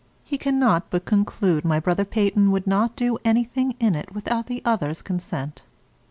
[0.23, 4.63] He cannot but conclude my brother Peyton would not do anything in it without the
[4.65, 5.61] others' consent.